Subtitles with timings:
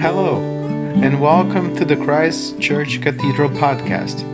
[0.00, 0.40] Hello,
[1.02, 4.24] and welcome to the Christ Church Cathedral podcast.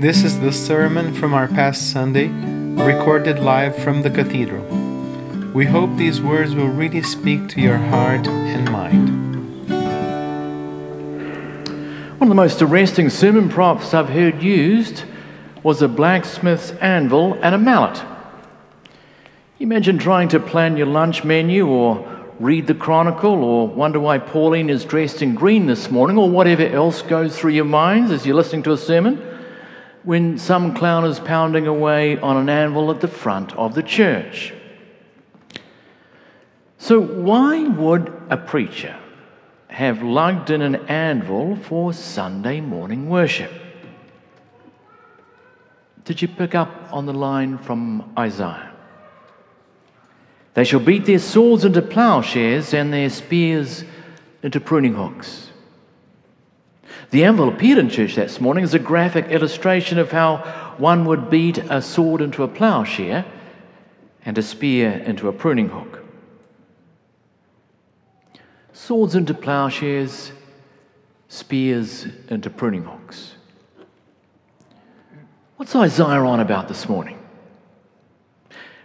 [0.00, 4.64] This is the sermon from our past Sunday, recorded live from the cathedral.
[5.52, 9.20] We hope these words will really speak to your heart and mind.
[12.20, 15.04] One of the most arresting sermon props I've heard used
[15.62, 18.00] was a blacksmith's anvil and a mallet.
[19.60, 24.70] Imagine trying to plan your lunch menu or read the Chronicle or wonder why Pauline
[24.70, 28.34] is dressed in green this morning or whatever else goes through your minds as you're
[28.34, 29.16] listening to a sermon
[30.02, 34.54] when some clown is pounding away on an anvil at the front of the church.
[36.78, 38.96] So, why would a preacher
[39.68, 43.52] have lugged in an anvil for Sunday morning worship?
[46.06, 48.69] Did you pick up on the line from Isaiah?
[50.54, 53.84] They shall beat their swords into plowshares and their spears
[54.42, 55.50] into pruning hooks.
[57.10, 60.38] The anvil appeared in church this morning as a graphic illustration of how
[60.78, 63.24] one would beat a sword into a plowshare
[64.24, 66.04] and a spear into a pruning hook.
[68.72, 70.32] Swords into plowshares,
[71.28, 73.34] spears into pruning hooks.
[75.56, 77.19] What's Isaiah on about this morning?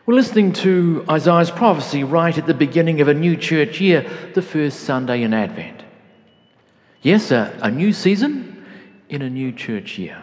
[0.08, 4.42] We're listening to Isaiah's prophecy right at the beginning of a new church year, the
[4.44, 5.84] first Sunday in Advent.
[7.02, 8.64] Yes, a, a new season
[9.10, 10.22] in a new church year.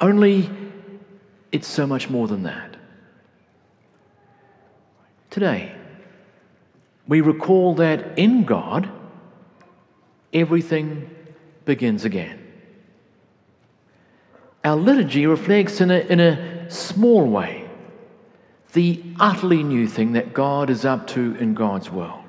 [0.00, 0.48] Only
[1.52, 2.78] it's so much more than that.
[5.28, 5.74] Today,
[7.06, 8.88] we recall that in God,
[10.32, 11.10] everything
[11.66, 12.38] begins again.
[14.64, 17.59] Our liturgy reflects in a, in a small way
[18.72, 22.24] the utterly new thing that God is up to in God's world.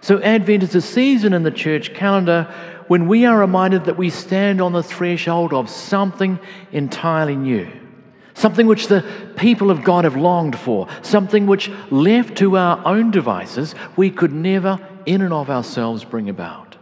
[0.00, 2.52] So, Advent is a season in the church calendar
[2.88, 6.38] when we are reminded that we stand on the threshold of something
[6.72, 7.70] entirely new,
[8.34, 9.02] something which the
[9.36, 14.32] people of God have longed for, something which, left to our own devices, we could
[14.32, 16.76] never, in and of ourselves, bring about.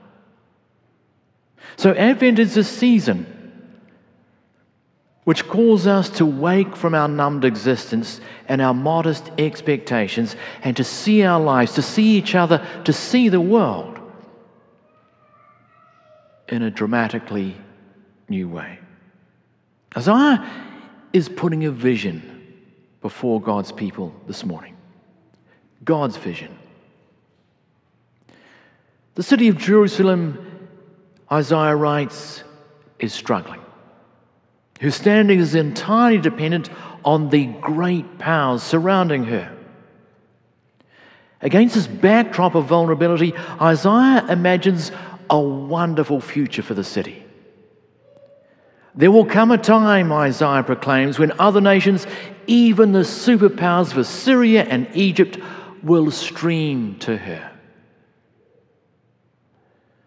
[1.77, 3.42] So, Advent is a season
[5.25, 10.85] which calls us to wake from our numbed existence and our modest expectations and to
[10.85, 14.01] see our lives, to see each other, to see the world
[16.49, 17.57] in a dramatically
[18.29, 18.79] new way.
[19.97, 20.45] Isaiah
[21.13, 22.29] is putting a vision
[23.01, 24.77] before God's people this morning.
[25.85, 26.59] God's vision.
[29.15, 30.69] The city of Jerusalem,
[31.31, 32.43] Isaiah writes,
[32.99, 33.61] is struggling
[34.83, 36.69] whose standing is entirely dependent
[37.05, 39.57] on the great powers surrounding her.
[41.41, 44.91] Against this backdrop of vulnerability, Isaiah imagines
[45.31, 47.25] a wonderful future for the city.
[48.97, 52.05] There will come a time, Isaiah proclaims, when other nations,
[52.49, 55.39] even the superpowers of Assyria and Egypt,
[55.85, 57.52] will stream to her.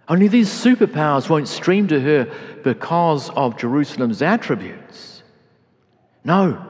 [0.08, 2.32] Only these superpowers won't stream to her
[2.64, 5.24] because of Jerusalem's attributes.
[6.24, 6.64] No.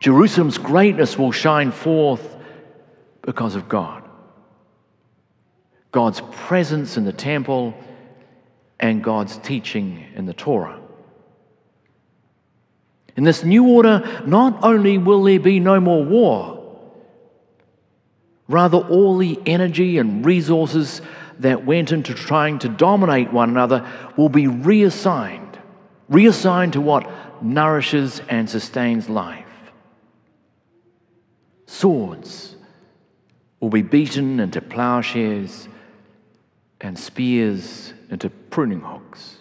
[0.00, 2.36] Jerusalem's greatness will shine forth
[3.22, 4.02] because of God.
[5.92, 7.74] God's presence in the temple
[8.80, 10.80] and God's teaching in the Torah.
[13.16, 16.76] In this new order, not only will there be no more war,
[18.48, 21.00] rather, all the energy and resources
[21.40, 25.58] that went into trying to dominate one another will be reassigned,
[26.08, 27.08] reassigned to what
[27.42, 29.44] nourishes and sustains life.
[31.66, 32.56] Swords
[33.60, 35.68] will be beaten into plowshares
[36.80, 39.36] and spears into pruning hooks.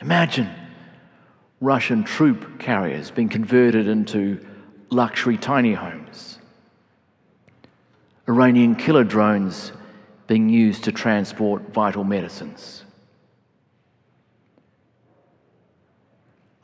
[0.00, 0.50] Imagine
[1.60, 4.44] Russian troop carriers being converted into
[4.88, 6.38] luxury tiny homes.
[8.26, 9.72] Iranian killer drones
[10.30, 12.84] being used to transport vital medicines.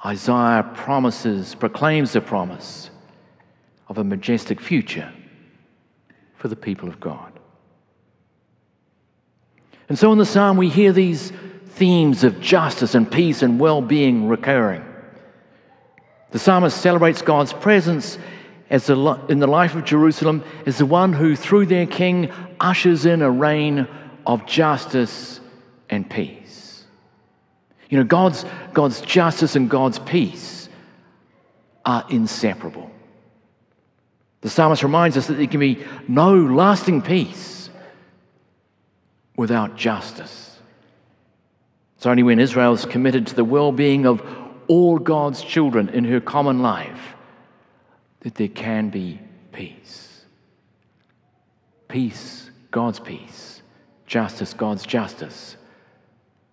[0.05, 2.91] Isaiah promises, proclaims the promise
[3.89, 5.13] of a majestic future
[6.37, 7.33] for the people of God.
[9.89, 11.33] And so in the psalm, we hear these
[11.71, 14.85] themes of justice and peace and well being recurring.
[16.31, 18.17] The psalmist celebrates God's presence
[18.71, 23.07] as the, in the life of Jerusalem as the one who, through their king, ushers
[23.07, 23.87] in a reign
[24.27, 25.41] of justice
[25.89, 26.85] and peace.
[27.89, 30.69] You know, God's, God's justice and God's peace
[31.85, 32.91] are inseparable.
[34.41, 37.71] The psalmist reminds us that there can be no lasting peace
[39.37, 40.59] without justice.
[41.97, 44.23] It's only when Israel is committed to the well being of
[44.67, 47.16] all God's children in her common life
[48.27, 49.21] that there can be
[49.53, 50.25] peace.
[51.87, 53.63] Peace, God's peace,
[54.05, 55.57] justice, God's justice,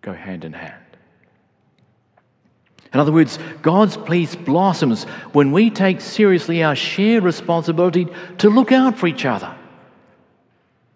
[0.03, 0.75] go hand in hand.
[2.93, 8.71] In other words, God's peace blossoms when we take seriously our shared responsibility to look
[8.71, 9.55] out for each other,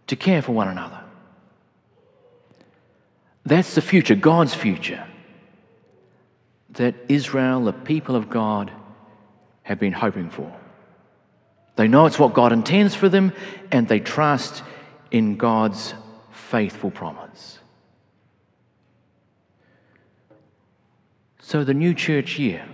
[0.06, 1.02] to care for one another.
[3.48, 5.08] That's the future, God's future,
[6.70, 8.72] that Israel, the people of God,
[9.64, 10.56] have been hoping for.
[11.78, 13.32] They know it's what God intends for them,
[13.72, 14.64] and they trust
[15.12, 15.94] in God's
[16.32, 17.60] faithful promise.
[21.40, 22.66] So, the new church year,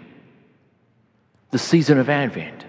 [1.51, 2.65] the season of Advent,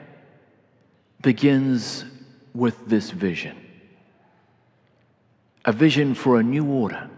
[1.22, 2.04] begins
[2.52, 3.56] with this vision
[5.64, 7.08] a vision for a new order,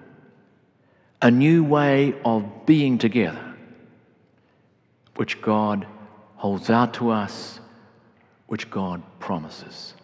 [1.21, 3.55] a new way of being together,
[5.17, 5.87] which God
[6.37, 7.59] holds out to us,
[8.47, 9.95] which God promises.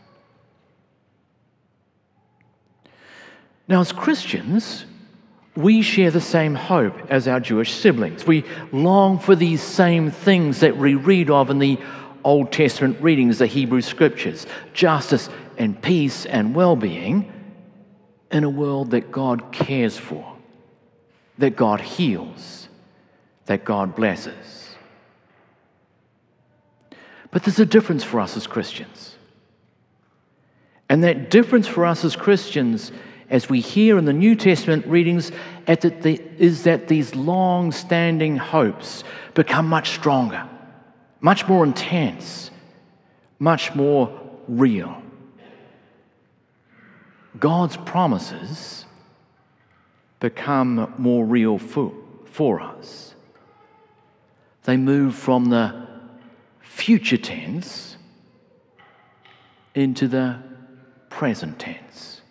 [3.69, 4.85] Now, as Christians,
[5.57, 8.27] we share the same hope as our Jewish siblings.
[8.27, 11.79] We long for these same things that we read of in the
[12.25, 15.29] Old Testament readings, the Hebrew scriptures justice
[15.59, 17.33] and peace and well being
[18.31, 20.37] in a world that God cares for,
[21.39, 22.69] that God heals,
[23.47, 24.62] that God blesses.
[27.33, 29.17] But there's a difference for us as Christians.
[30.89, 32.93] And that difference for us as Christians
[33.33, 35.33] as we hear in the New Testament readings,
[35.67, 40.47] is that these long standing hopes become much stronger,
[41.23, 42.51] much more intense,
[43.39, 45.03] much more real.
[47.41, 48.85] God's promises
[50.21, 51.95] become more real for,
[52.27, 53.15] for us.
[54.65, 55.82] They move from the
[56.73, 57.97] future tense
[59.75, 60.39] into the
[61.11, 62.23] present tense.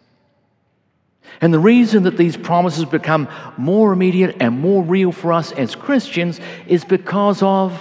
[1.39, 5.75] And the reason that these promises become more immediate and more real for us as
[5.75, 7.79] Christians is because of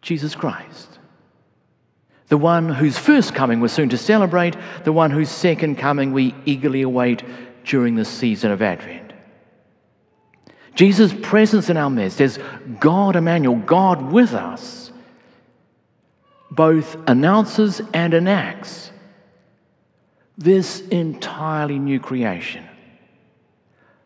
[0.00, 0.98] Jesus Christ.
[2.28, 6.34] The one whose first coming we're soon to celebrate, the one whose second coming we
[6.44, 7.22] eagerly await
[7.64, 9.07] during the season of Advent.
[10.78, 12.38] Jesus' presence in our midst as
[12.78, 14.92] God Emmanuel, God with us,
[16.52, 18.92] both announces and enacts
[20.36, 22.64] this entirely new creation.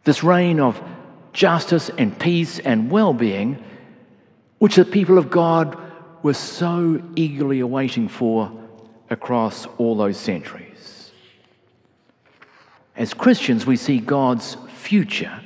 [0.04, 0.82] This reign of
[1.34, 3.62] justice and peace and well being,
[4.58, 5.78] which the people of God
[6.22, 8.50] were so eagerly awaiting for
[9.10, 11.10] across all those centuries.
[12.96, 15.38] As Christians, we see God's future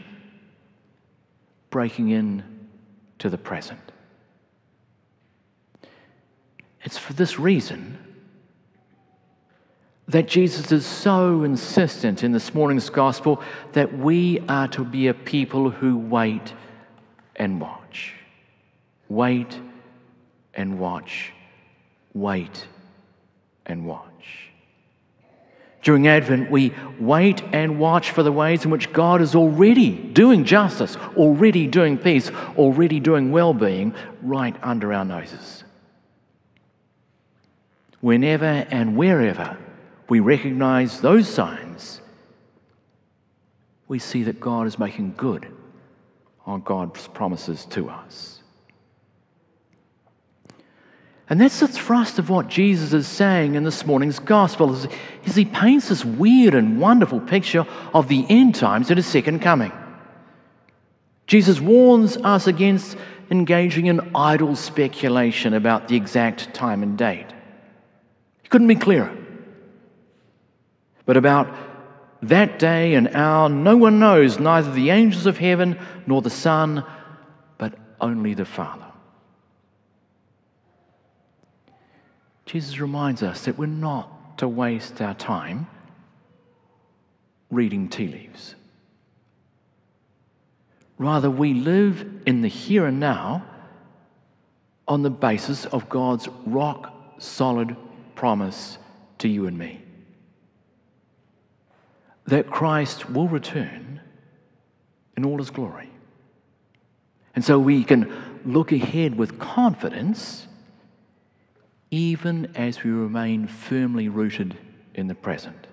[1.76, 2.42] breaking in
[3.18, 3.92] to the present.
[6.84, 7.98] It's for this reason
[10.08, 13.42] that Jesus is so insistent in this morning's gospel
[13.74, 16.54] that we are to be a people who wait
[17.36, 18.14] and watch.
[19.10, 19.60] Wait
[20.54, 21.30] and watch.
[22.14, 22.66] Wait
[23.66, 24.15] and watch.
[25.86, 30.44] During Advent, we wait and watch for the ways in which God is already doing
[30.44, 32.28] justice, already doing peace,
[32.58, 35.62] already doing well being right under our noses.
[38.00, 39.56] Whenever and wherever
[40.08, 42.00] we recognize those signs,
[43.86, 45.46] we see that God is making good
[46.46, 48.35] on God's promises to us.
[51.28, 54.86] And that's the thrust of what Jesus is saying in this morning's gospel is,
[55.24, 59.40] is he paints this weird and wonderful picture of the end times and his second
[59.40, 59.72] coming.
[61.26, 62.96] Jesus warns us against
[63.30, 67.26] engaging in idle speculation about the exact time and date.
[68.42, 69.16] He couldn't be clearer.
[71.06, 71.52] But about
[72.22, 76.84] that day and hour, no one knows, neither the angels of heaven nor the Son,
[77.58, 78.85] but only the Father.
[82.46, 85.66] Jesus reminds us that we're not to waste our time
[87.50, 88.54] reading tea leaves.
[90.98, 93.44] Rather, we live in the here and now
[94.88, 97.76] on the basis of God's rock solid
[98.14, 98.78] promise
[99.18, 99.82] to you and me
[102.26, 104.00] that Christ will return
[105.16, 105.90] in all his glory.
[107.34, 110.46] And so we can look ahead with confidence,
[111.90, 114.56] even as we remain firmly rooted
[114.94, 115.66] in the present.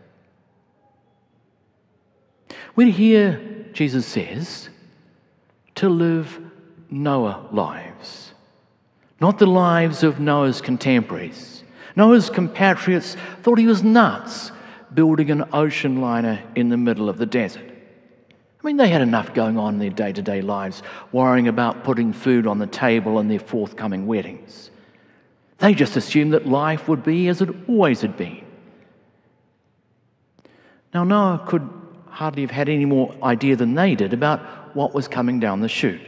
[2.75, 3.39] We hear
[3.73, 4.69] Jesus says
[5.75, 6.39] to live
[6.89, 8.33] Noah lives,
[9.19, 11.63] not the lives of Noah's contemporaries.
[11.95, 14.51] Noah's compatriots thought he was nuts
[14.93, 17.69] building an ocean liner in the middle of the desert.
[18.63, 21.83] I mean, they had enough going on in their day to day lives, worrying about
[21.83, 24.69] putting food on the table and their forthcoming weddings.
[25.59, 28.43] They just assumed that life would be as it always had been.
[30.93, 31.67] Now, Noah could
[32.07, 35.67] hardly have had any more idea than they did about what was coming down the
[35.67, 36.01] chute.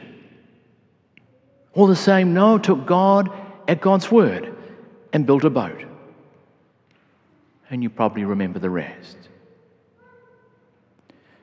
[1.74, 3.30] All the same, Noah took God
[3.68, 4.56] at God's word
[5.12, 5.84] and built a boat.
[7.70, 9.18] And you probably remember the rest.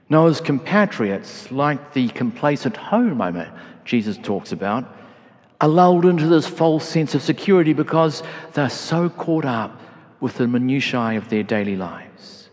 [0.08, 3.50] Noah's compatriots, like the complacent home homeowner
[3.84, 4.84] Jesus talks about,
[5.62, 9.80] are lulled into this false sense of security because they're so caught up
[10.20, 12.50] with the minutiae of their daily lives.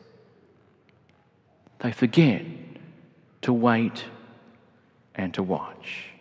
[1.80, 2.44] They forget
[3.42, 4.06] to wait
[5.16, 6.12] and to watch.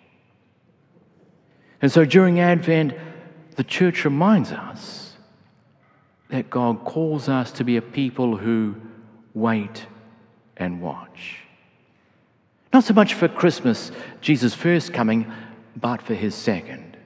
[1.82, 2.94] And so during Advent,
[3.56, 5.16] the church reminds us
[6.30, 8.76] that God calls us to be a people who
[9.34, 9.86] wait
[10.56, 11.40] and watch.
[12.72, 15.30] Not so much for Christmas, Jesus' first coming,
[15.80, 16.96] but for his second.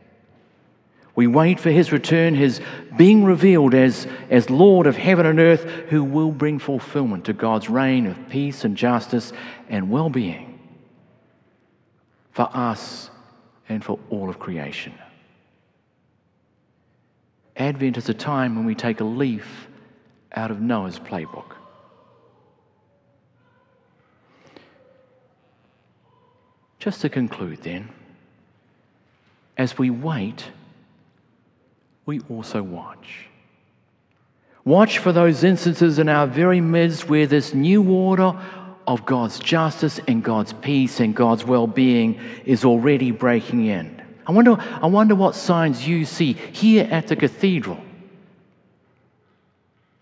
[1.14, 2.60] We wait for his return, his
[2.96, 7.68] being revealed as, as Lord of heaven and earth, who will bring fulfillment to God's
[7.68, 9.32] reign of peace and justice
[9.68, 10.58] and well being
[12.32, 13.10] for us
[13.68, 14.94] and for all of creation.
[17.56, 19.68] Advent is a time when we take a leaf
[20.34, 21.56] out of Noah's playbook.
[26.78, 27.90] Just to conclude, then,
[29.56, 30.50] as we wait,
[32.06, 33.28] we also watch.
[34.64, 38.38] Watch for those instances in our very midst where this new order
[38.86, 44.02] of God's justice and God's peace and God's well being is already breaking in.
[44.26, 47.80] I wonder, I wonder what signs you see here at the cathedral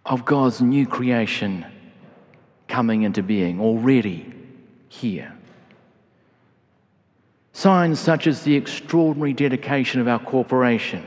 [0.04, 1.64] of God's new creation
[2.69, 4.33] coming into being already
[4.88, 5.35] here.
[7.52, 11.07] Signs such as the extraordinary dedication of our corporation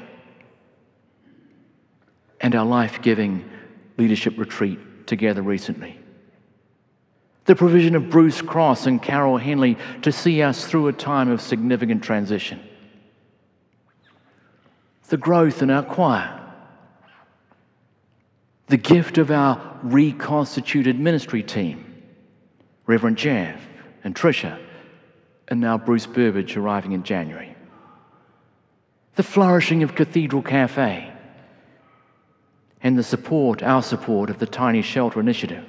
[2.42, 3.50] and our life giving
[3.98, 6.00] leadership retreat together recently.
[7.46, 11.42] The provision of Bruce Cross and Carol Henley to see us through a time of
[11.42, 12.62] significant transition.
[15.10, 16.40] The growth in our choir.
[18.68, 22.04] The gift of our reconstituted ministry team,
[22.88, 23.62] Reverend Jeff
[24.04, 24.60] and Tricia,
[25.48, 27.56] and now Bruce Burbage arriving in January.
[29.16, 31.12] The flourishing of Cathedral Cafe
[32.82, 35.66] and the support, our support, of the Tiny Shelter Initiative.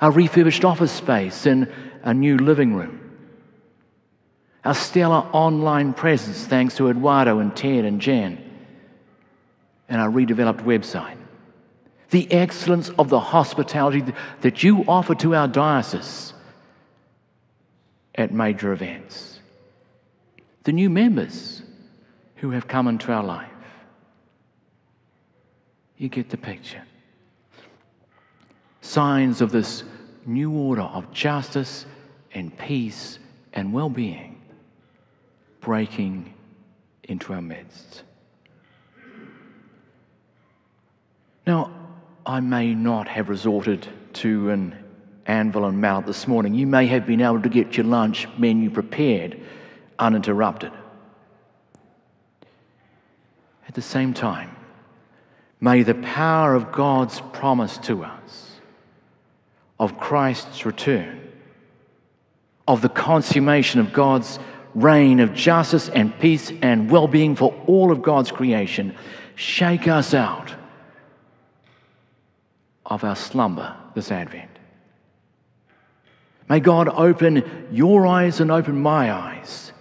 [0.00, 3.00] Our refurbished office space and a new living room,
[4.64, 8.42] our stellar online presence thanks to Eduardo and Ted and Jen,
[9.88, 11.16] and our redeveloped website,
[12.10, 16.34] the excellence of the hospitality that you offer to our diocese
[18.16, 19.40] at major events,
[20.64, 21.62] the new members
[22.36, 23.50] who have come into our life.
[25.96, 26.82] You get the picture
[28.86, 29.82] signs of this
[30.24, 31.86] new order of justice
[32.32, 33.18] and peace
[33.52, 34.40] and well being
[35.60, 36.32] breaking
[37.04, 38.04] into our midst.
[41.46, 41.72] Now,
[42.24, 44.76] I may not have resorted to an
[45.26, 46.54] anvil and mallet this morning.
[46.54, 49.40] You may have been able to get your lunch menu prepared
[49.98, 50.72] uninterrupted.
[53.68, 54.54] At the same time,
[55.60, 58.52] may the power of God's promise to us
[59.78, 61.20] of Christ's return,
[62.66, 64.38] of the consummation of God's
[64.74, 68.94] reign of justice and peace and well being for all of God's creation,
[69.34, 70.54] shake us out
[72.84, 74.55] of our slumber this Advent.
[76.48, 79.72] May God open your eyes and open my eyes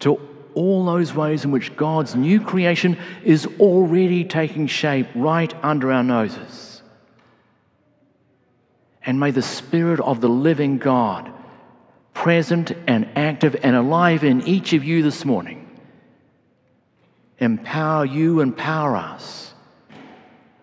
[0.00, 0.20] to
[0.54, 6.02] all those ways in which God's new creation is already taking shape right under our
[6.02, 6.82] noses.
[9.04, 11.32] And may the Spirit of the living God,
[12.12, 15.64] present and active and alive in each of you this morning,
[17.38, 19.54] empower you, empower us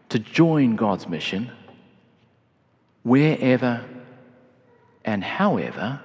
[0.10, 1.50] to join God's mission
[3.03, 3.86] wherever
[5.05, 6.01] and however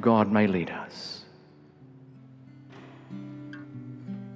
[0.00, 1.24] God may lead us.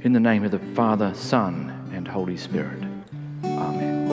[0.00, 2.82] In the name of the Father, Son, and Holy Spirit.
[3.44, 4.04] Amen.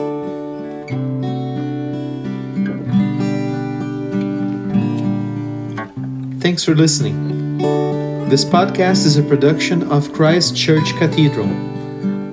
[6.40, 7.58] Thanks for listening.
[8.28, 11.48] This podcast is a production of Christ Church Cathedral.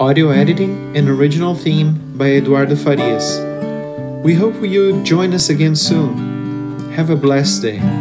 [0.01, 3.37] Audio editing and original theme by Eduardo Farias.
[4.23, 6.28] We hope you join us again soon.
[6.99, 7.98] Have a blessed day.